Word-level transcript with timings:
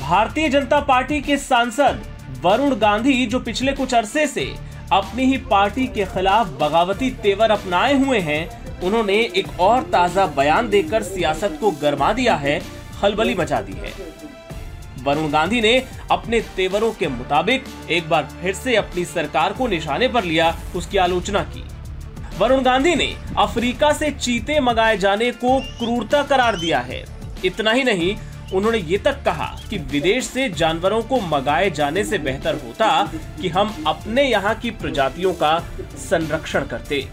Bharatiya 0.00 0.48
Janata 0.48 0.78
party 0.80 1.20
के 1.20 1.36
सांसद 1.36 2.02
वरुण 2.42 2.74
गांधी 2.74 3.26
जो 3.26 3.38
पिछले 3.40 3.72
कुछ 3.72 3.94
अरसे 3.94 4.26
से 4.26 4.44
अपनी 4.92 5.24
ही 5.24 5.36
पार्टी 5.50 5.86
के 5.86 6.04
खिलाफ 6.04 6.48
बगावती 6.60 7.10
तेवर 7.22 7.50
अपनाए 7.50 7.94
हुए 7.98 8.18
हैं, 8.18 8.80
उन्होंने 8.80 9.14
एक 9.36 9.60
और 9.60 9.82
ताज़ा 9.82 10.26
बयान 10.36 10.68
देकर 10.68 11.02
सियासत 11.02 11.56
को 11.60 11.70
गरमा 11.72 12.12
दिया 12.12 12.34
है, 12.36 12.60
खलबली 13.00 13.34
मचा 13.34 13.60
दी 13.60 13.72
है। 13.74 13.92
वरुण 15.04 15.30
गांधी 15.30 15.60
ने 15.60 15.72
अपने 16.10 16.40
तेवरों 16.56 16.92
के 16.92 17.08
मुताबिक 17.08 17.64
एक 17.90 18.08
बार 18.08 18.28
फिर 18.42 18.54
से 18.54 18.76
अपनी 18.76 19.04
सरकार 19.04 19.52
को 19.52 19.66
निशाने 19.68 20.08
पर 20.08 20.24
लिया, 20.24 20.54
उसकी 20.76 20.98
आलोचना 20.98 21.42
की। 21.46 21.64
वरुण 22.38 22.62
गांधी 22.62 22.94
ने 22.94 23.14
अफ्रीका 23.38 23.92
से 23.92 24.10
चीते 24.10 24.60
मंगाए 24.60 24.98
जाने 24.98 25.30
को 25.34 25.58
क्रूरता 25.78 26.22
करार 26.22 26.56
दिया 26.56 26.78
है। 26.80 27.04
इतना 27.44 27.72
ही 27.72 27.84
नहीं 27.84 28.14
उन्होंने 28.52 28.78
ये 28.78 28.98
तक 28.98 29.22
कहा 29.24 29.46
कि 29.70 29.78
विदेश 29.90 30.24
से 30.24 30.48
जानवरों 30.48 31.02
को 31.02 31.20
मंगाए 31.20 31.70
जाने 31.70 32.04
से 32.04 32.18
बेहतर 32.18 32.54
होता 32.54 32.88
कि 33.40 33.48
हम 33.48 33.84
अपने 33.86 34.22
यहाँ 34.22 34.54
की 34.54 34.70
प्रजातियों 34.70 35.32
का 35.34 35.58
संरक्षण 35.98 36.66
करते। 36.66 37.06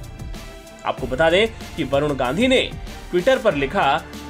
आपको 0.86 1.08
बता 1.08 1.30
दें 1.30 1.48
कि 1.76 1.84
वरुण 1.84 2.16
गांधी 2.16 2.48
ने 2.48 2.62
ट्विटर 3.12 3.38
पर 3.38 3.56
लिखा 3.56 3.86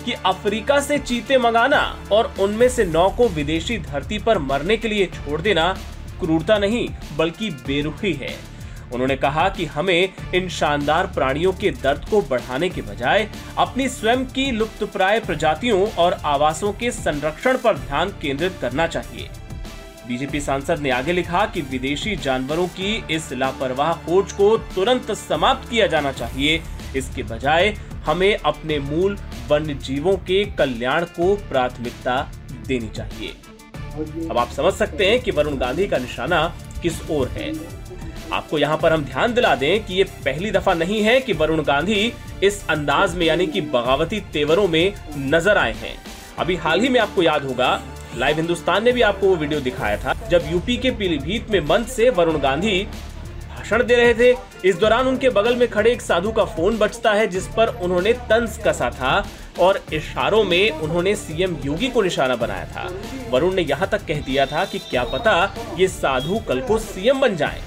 कि 0.06 0.14
अफ्रीका 0.25 0.80
से 0.80 0.98
चीते 1.00 1.38
मंगाना 1.38 1.81
और 2.12 2.34
उनमें 2.40 2.67
से 2.70 2.86
नौ 2.86 3.09
को 3.09 3.28
विदेशी 3.28 3.78
धरती 3.80 4.20
पर 4.20 4.40
मरने 4.40 4.78
के 4.78 4.88
लिए 4.88 5.06
छोड़ 5.06 5.42
देना 5.42 5.73
क्रूरता 6.20 6.58
नहीं, 6.58 6.88
बल्कि 7.18 7.50
बेरुखी 7.68 8.14
है। 8.14 8.36
उन्होंने 8.94 9.16
कहा 9.16 9.47
कि 9.50 9.66
हमें 9.66 10.14
इन 10.36 10.50
शानदार 10.50 11.08
प्राणियों 11.08 11.53
के 11.53 11.72
दर्द 11.72 12.06
को 12.09 12.22
बढ़ाने 12.22 12.70
के 12.70 12.81
बजाय 12.81 13.28
अपनी 13.58 13.88
स्वयं 13.89 14.25
की 14.25 14.50
लुप्तप्राय 14.52 15.20
प्रजातियों 15.20 15.88
और 15.94 16.14
आवासों 16.25 16.73
के 16.73 16.92
संरक्षण 16.92 17.58
पर 17.58 17.78
ध्यान 17.78 18.09
केंद्रित 18.22 18.58
करना 18.62 18.88
चाहिए। 18.88 19.30
बीजेपी 20.08 20.39
सांसद 20.42 20.80
ने 20.80 20.89
आगे 20.89 21.14
लिखा 21.14 21.45
कि 21.45 21.62
विदेशी 21.62 22.16
जानवरों 22.16 22.67
की 22.67 23.03
इस 23.12 23.31
लापरवाह 23.34 23.94
खोज 24.06 24.31
को 24.31 24.58
तुरंत 24.75 25.12
समाप्त 25.12 25.69
किया 25.69 25.88
जाना 25.88 26.12
चाहिए। 26.12 26.62
इसके 26.95 27.23
बजाय 27.23 27.69
हमें 28.06 28.36
अपने 28.36 28.80
मूल 28.80 29.17
वन्य 29.47 29.73
जीवों 29.73 30.16
के 30.28 30.44
कल्याण 30.52 31.03
को 31.09 31.36
प्राथमिकता 31.50 32.22
देनी 32.67 32.89
चाहिए। 32.89 33.30
अब 34.30 34.38
आप 34.38 34.50
समझ 34.50 34.73
सकते 34.73 35.09
हैं 35.09 35.19
कि 35.22 35.31
वरुण 35.31 35.58
गांधी 35.58 35.88
का 35.88 35.97
निशाना 35.97 36.42
किस 36.82 37.10
ओर 37.12 37.28
है? 37.28 37.54
आपको 38.34 38.58
यहाँ 38.58 38.78
पर 38.78 38.94
हम 38.94 39.04
ध्यान 39.06 39.34
दिला 39.34 39.56
दें 39.56 39.86
कि 39.86 39.94
ये 39.94 40.04
पहली 40.26 40.52
दफ़ा 40.52 40.74
नहीं 40.74 41.02
है 41.02 41.20
कि 41.22 41.34
वरुण 41.34 41.64
गांधी 41.64 42.14
इस 42.44 42.66
अंदाज 42.70 43.16
में, 43.16 43.26
यानी 43.26 43.48
कि 43.48 43.62
बगावती 43.62 44.20
तेवरों 44.34 44.68
में 44.68 44.94
नज़र 45.18 45.58
आए 45.58 45.74
हैं। 45.74 45.96
अभी 46.40 46.56
हाल 46.56 46.82
ही 46.82 46.90
में 46.90 47.00
आपको 47.00 47.24
याद 47.24 47.44
होगा, 47.44 47.82
लाइव 48.18 48.36
हिंदुस्तान 48.36 48.84
ने 48.84 48.92
भी 48.92 49.02
आपको 49.02 49.28
वो 49.28 49.36
वीडियो 49.36 49.59
दिखाया 49.59 49.98
था, 49.98 50.14
जब 50.30 50.48
यूपी 50.52 50.78
के 50.78 50.92
पीलीभीत 50.92 51.50
में 51.52 51.59
मंच 51.62 51.88
से 51.88 52.09
वरुण 52.09 52.40
गांधी 52.40 52.88
भाषण 53.52 53.83
दे 53.83 53.95
रहे 53.95 54.13
थे। 54.13 54.35
इस 54.66 54.75
दौरान 54.75 55.07
उनके 55.07 55.29
बगल 55.29 55.56
में 55.56 55.67
खड़े 55.69 55.91
एक 55.91 56.01
साधु 56.01 56.31
का 56.31 56.45
फ़ोन 56.47 56.78
बचता 56.78 57.12
है 57.13 57.28
जिस 57.28 57.47
पर 57.47 57.67
उन्होंने 57.84 58.13
तंज 58.29 58.57
कसा 58.67 58.89
था 58.91 59.13
और 59.59 59.79
इशारों 59.94 60.44
में 60.44 60.72
उन्होंने 60.72 61.16
सीएम 61.16 61.56
योगी 61.66 61.88
को 61.88 62.01
निशाना 62.01 62.35
बनाया 62.35 62.66
था। 62.66 62.88
वरुण 63.31 63.53
ने 63.53 63.61
यहाँ 63.61 63.88
तक 63.90 64.06
कह 64.07 64.22
दिया 64.22 64.45
था 64.45 64.66
कि 64.66 64.79
क्या 64.79 65.03
पता 65.13 65.34
ये 65.79 65.88
साधु 65.90 66.40
कल 66.47 66.61
को 66.61 66.78
सीएम 66.79 67.19
बन 67.19 67.35
जाए। 67.35 67.61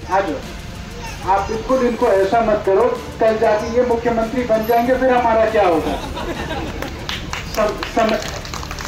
आप 1.25 1.47
बिल्कुल 1.49 1.85
इनको 1.85 2.07
ऐसा 2.07 2.41
मत 2.41 2.63
करो 2.65 2.87
कल 3.19 3.37
जाके 3.37 3.75
ये 3.75 3.85
मुख्यमंत्री 3.85 4.43
बन 4.43 4.65
जाएँगे 4.65 4.95
फिर 4.95 5.09
हमारा 5.09 5.45
क्या 5.51 5.67
होगा? 5.67 5.93
सम, 7.55 7.67
सम, 7.95 8.15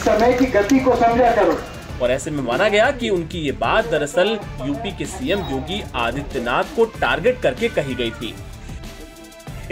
समय 0.04 0.34
की 0.34 0.46
गति 0.52 0.80
को 0.80 0.96
समझा 0.96 1.32
करो। 1.36 1.60
और 2.02 2.12
ऐसे 2.12 2.32
में 2.32 2.42
माना 2.44 2.68
गया 2.70 2.90
कि 2.92 3.10
उनकी 3.10 3.40
ये 3.40 3.52
बात 3.52 3.90
दरअसल 3.92 4.38
यूपी 4.66 4.92
के 4.98 5.06
सीएम 5.06 5.40
योगी 5.52 5.82
आदित्यनाथ 5.96 6.76
को 6.76 6.86
टारगेट 7.00 7.42
करके 7.42 7.70
कही 7.70 7.96
गई 7.96 8.12
थी। 8.12 8.34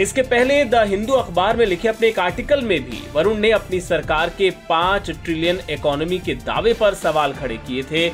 इसके 0.00 0.22
पहले 0.22 0.64
द 0.64 0.82
हिंदू 0.86 1.12
अखबार 1.12 1.56
में 1.56 1.64
लिखे 1.66 1.88
अपने 1.88 2.08
एक 2.08 2.18
आर्टिकल 2.18 2.62
में 2.62 2.80
भी 2.80 3.02
वरुण 3.14 3.38
ने 3.38 3.50
अपनी 3.50 3.80
सरकार 3.80 4.30
के 4.38 4.50
पाँच 4.68 5.10
ट्रिलियन 5.10 5.60
इकोनॉमी 5.70 6.18
के 6.18 6.34
दावे 6.36 6.72
पर 6.72 6.94
सवाल 6.94 7.32
खड़े 7.32 7.56
किए 7.58 7.82
थे। 7.82 8.06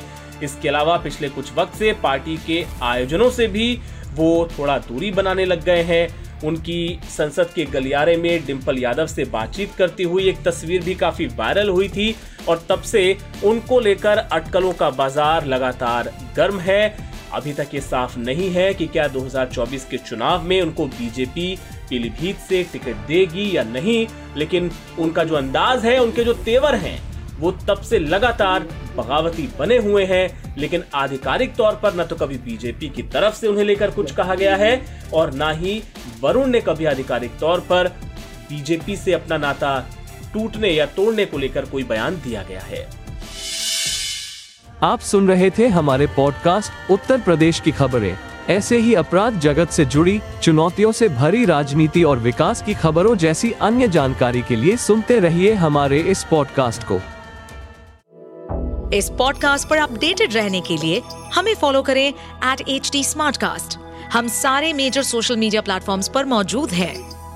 इसके 0.43 0.69
अलावा 0.69 0.97
पिछले 0.97 1.29
कुछ 1.29 1.51
वक्त 1.53 1.75
से 1.77 1.91
पार्टी 1.93 2.37
के 2.47 2.63
आयोजनों 2.83 3.29
से 3.29 3.47
भी 3.47 3.79
वो 4.13 4.49
थोड़ा 4.57 4.77
दूरी 4.79 5.11
बनाने 5.11 5.45
लग 5.45 5.63
गए 5.63 5.83
हैं। 5.83 6.07
उनकी 6.43 6.99
संसद 7.09 7.49
के 7.55 7.65
गलियारे 7.65 8.15
में 8.17 8.45
डिम्पल 8.45 8.77
यादव 8.79 9.07
से 9.07 9.25
बातचीत 9.25 9.75
करती 9.77 10.03
हुई 10.03 10.27
एक 10.29 10.41
तस्वीर 10.43 10.83
भी 10.83 10.95
काफ़ी 10.95 11.25
वायरल 11.27 11.69
हुई 11.69 11.87
थी। 11.89 12.15
और 12.49 12.65
तब 12.69 12.81
से 12.81 13.17
उनको 13.43 13.79
लेकर 13.79 14.17
अटकलों 14.17 14.73
का 14.73 14.89
बाज़ार 14.91 15.45
लगातार 15.45 16.11
गर्म 16.35 16.59
है। 16.59 17.13
अभी 17.33 17.53
तक 17.53 17.69
ये 17.73 17.81
साफ़ 17.81 18.17
नहीं 18.19 18.49
है 18.49 18.73
कि 18.73 18.87
क्या 18.87 19.07
2024 19.07 19.85
के 19.85 19.97
चुनाव 19.99 20.43
में 20.43 20.61
उनको 20.61 20.85
बीजेपी 20.87 21.55
पीलीभीत 21.89 22.37
से 22.39 22.63
टिकट 22.63 23.07
देगी 23.07 23.49
या 23.55 23.63
नहीं, 23.63 24.05
लेकिन 24.37 24.71
उनका 24.99 25.23
जो 25.23 25.35
अंदाज 25.35 25.85
है, 25.85 25.97
उनके 25.99 26.23
जो 26.23 26.33
तेवर 26.35 26.75
हैं, 26.75 26.99
वो 27.39 27.51
तब 27.67 27.81
से 27.81 27.99
लगातार 27.99 28.67
बगावती 28.95 29.47
बने 29.59 29.77
हुए 29.77 30.05
हैं। 30.05 30.55
लेकिन 30.57 30.83
आधिकारिक 30.93 31.55
तौर 31.55 31.79
पर 31.83 31.95
न 31.95 32.03
तो 32.03 32.15
कभी 32.15 32.37
बीजेपी 32.37 32.89
की 32.89 33.03
तरफ़ 33.03 33.35
से 33.35 33.47
उन्हें 33.47 33.65
लेकर 33.65 33.91
कुछ 33.91 34.11
कहा 34.11 34.35
गया 34.35 34.55
है 34.55 34.81
और 35.13 35.33
ना 35.33 35.49
ही 35.51 35.81
वरुण 36.21 36.47
ने 36.47 36.61
कभी 36.61 36.85
आधिकारिक 36.85 37.37
तौर 37.39 37.59
पर 37.69 37.87
बीजेपी 38.49 38.95
से 38.95 39.13
अपना 39.13 39.37
नाता 39.37 39.77
टूटने 40.33 40.69
या 40.69 40.85
तोड़ने 40.85 41.25
को 41.25 41.37
लेकर 41.37 41.65
कोई 41.65 41.83
बयान 41.83 42.15
दिया 42.15 42.43
गया 42.43 42.61
है। 42.61 42.87
आप 44.83 44.99
सुन 44.99 45.27
रहे 45.27 45.49
थे 45.49 45.67
हमारे 45.67 46.07
पॉडकास्ट 46.07 46.91
उत्तर 46.91 47.21
प्रदेश 47.21 47.59
की 47.59 47.71
खबरें। 47.71 48.17
ऐसे 48.49 48.77
ही 48.77 48.93
अपराध 48.93 49.39
जगत 49.39 49.69
से 49.69 49.85
जुड़ी 49.85 50.19
चुनौतियों 50.41 50.91
से 50.91 51.09
भरी 51.09 51.45
राजनीति 51.45 52.03
और 52.03 52.19
विकास 52.19 52.61
की 52.61 52.73
खबरों 52.73 53.15
जैसी 53.15 53.51
अन्य 53.61 53.87
जानकारी 53.87 54.41
के 54.41 54.55
लिए 54.55 54.77
सुनते 54.77 55.19
रहिए 55.19 55.53
हमारे 55.53 55.99
इस 55.99 56.23
पॉडकास्ट 56.23 56.83
को। 56.83 56.99
इस 58.95 59.09
पॉडकास्ट 59.09 59.67
पर 59.67 59.77
अपडेटेड 59.77 60.33
रहने 60.33 60.61
के 60.61 60.77
लिए 60.77 61.01
हमें 61.33 61.53
फॉलो 61.55 61.81
करें 61.81 62.07
एट 62.07 62.61
एच 62.69 63.77
हम 64.13 64.27
सारे 64.27 64.73
मेजर 64.73 65.03
सोशल 65.03 65.37
मीडिया 65.37 65.61
प्लेटफॉर्म 65.61 66.01
पर 66.13 66.25
मौजूद 66.25 66.71
हैं। 66.71 67.22